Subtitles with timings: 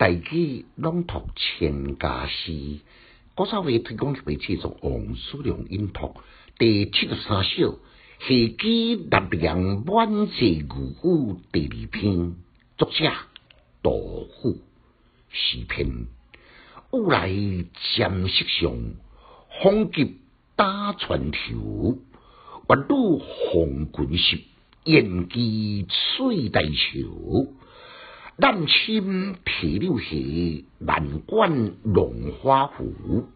[0.00, 2.80] 大举朗读千家诗，
[3.34, 6.14] 郭少伟推广给制作王叔良音读
[6.58, 7.78] 第七十三首
[8.26, 10.32] 《戏基南梁满载
[10.70, 12.34] 如虎》第二篇，
[12.78, 13.12] 作者
[13.82, 14.56] 杜甫
[15.28, 16.06] 诗篇。
[16.92, 17.28] 乌来
[17.94, 18.94] 占色上，
[19.62, 20.16] 风急
[20.56, 21.98] 打船头。
[22.70, 24.40] 月女红裙湿，
[24.84, 27.52] 燕姬翠带袖。
[28.40, 30.16] 南青提柳下，
[30.78, 33.28] 南管龙花湖。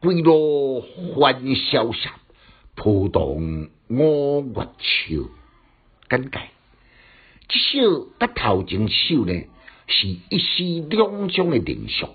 [0.00, 2.14] 归路欢潇洒，
[2.74, 5.28] 浦东五月秋。
[6.08, 6.40] 简介：
[7.48, 9.42] 这首甲头前首呢，
[9.86, 12.06] 是一诗两章的连续。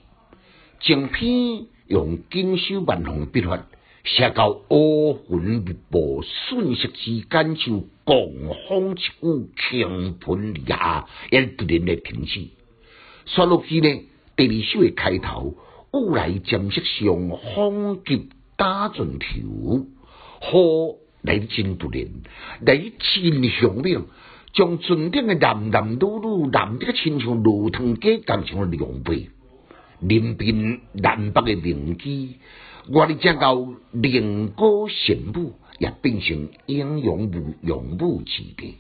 [0.79, 3.67] 正篇用锦绣万红笔法。
[4.05, 8.19] 写到乌云密布，瞬息之间就狂
[8.69, 12.49] 风一股，倾盆而下，也突然的停止。
[13.25, 14.03] 说落去呢，
[14.35, 15.55] 第二首的开头，
[15.91, 19.25] 雾来渐色上，风急打船头，
[20.53, 22.05] 雨来真突然，
[22.62, 24.05] 来真响亮，
[24.53, 29.29] 将船顶的男男女女，男的亲像路汤鸡，感像凉被，
[29.99, 32.35] 临边南北的明基。
[32.87, 33.55] 我哋讲到
[33.91, 38.75] 灵歌神舞，也变成英勇武勇武之地。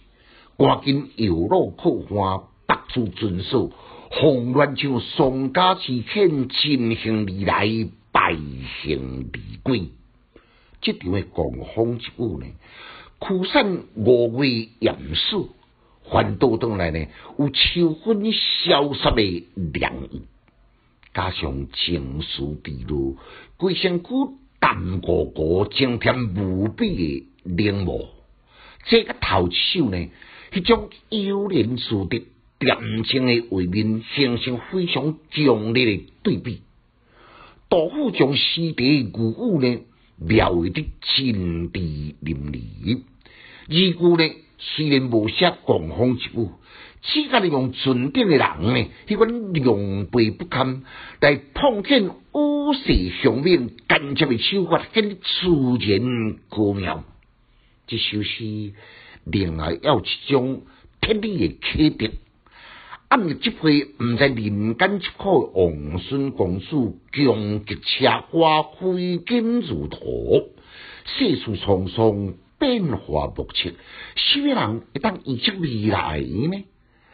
[0.57, 3.71] 赶紧摇落破花，百足遵守，
[4.11, 8.35] 慌乱像丧家之犬，尽行而来，败
[8.83, 9.89] 行而归。
[10.81, 12.45] 这场的狂风之舞呢，
[13.19, 15.49] 驱散五味严肃，
[16.11, 17.07] 反倒转来呢，
[17.39, 20.21] 有秋分萧瑟的凉意。
[21.15, 23.15] 加上情绪低落，
[23.55, 24.09] 规身躯
[24.59, 28.09] 淡糊糊，增添无比的冷漠。
[28.83, 30.09] 这个头首呢，
[30.51, 32.21] 迄种幽灵似的
[32.59, 36.61] 恬静的画面，形成非常强烈的对比。
[37.69, 39.79] 杜甫将诗的古物呢，
[40.19, 43.01] 描绘得真挚淋漓。
[43.69, 46.51] 二句呢，虽然无写狂风一舞。
[47.07, 50.83] 只甲利用船顶的人呢，迄款狼狈不堪，
[51.21, 55.47] 来碰见乌色雄面干净的手法，跟自
[55.79, 57.03] 然高妙。
[57.85, 58.73] 这首诗
[59.23, 60.63] 另外要一种
[60.99, 62.11] 天理的启迪。
[63.07, 70.49] 暗日即回毋知人间疾苦，王孙公主强极车花，挥金如土，
[71.05, 73.69] 世事沧桑，变化莫测，
[74.15, 76.65] 什么人会当预测未来呢？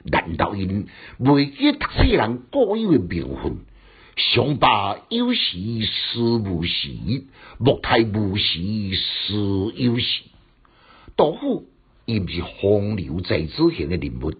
[0.03, 0.87] 难道因
[1.19, 3.57] 未记读书人固有的名分？
[4.17, 6.89] 上罢有时思无时，
[7.57, 8.59] 莫太无时
[8.95, 10.23] 思有时。
[11.15, 11.65] 杜甫
[12.05, 14.33] 伊毋是风流才子型的人物，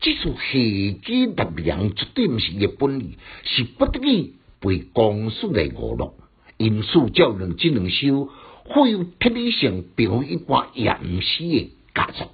[0.00, 6.14] 这首戏基特良绝对毋是伊本意，是不得已被公孙来误落。
[6.56, 8.30] 因此，较两这两首
[8.72, 12.32] 富有特理性，并非一般严肃的佳作。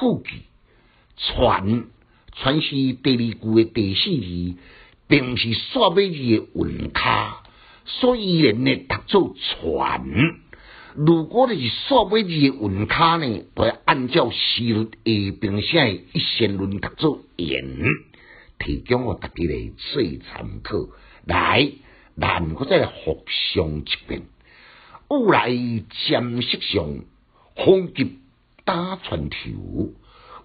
[0.00, 0.42] 副句。
[1.16, 1.84] 传，
[2.32, 4.56] 传是第二句的第四字，
[5.08, 7.42] 并是煞尾字的韵卡，
[7.84, 10.04] 所以人呢读作传。
[10.94, 17.78] 如果你是煞尾字的韵卡呢，会按照诗律下并写一线论读作言，
[18.58, 20.76] 提供我大家来最参考。
[21.24, 21.70] 来，
[22.18, 24.22] 咱我再复上一遍。
[25.08, 25.50] 雾来
[26.08, 27.04] 占色上，
[27.54, 28.18] 风急
[28.64, 29.92] 打船头。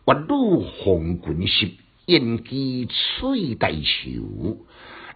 [0.04, 1.72] 月女红裙湿，
[2.08, 4.58] 燕姬翠带袖。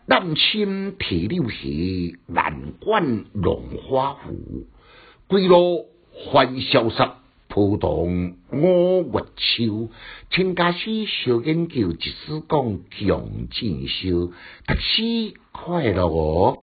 [0.06, 1.58] 南青提柳下，
[2.28, 4.68] 南管龙花湖。
[5.28, 7.16] 归路欢潇洒，
[7.48, 9.90] 浦东五月秋。
[10.30, 14.32] 请家师小研究，一丝讲强进修，
[14.68, 16.54] 读书快乐哦。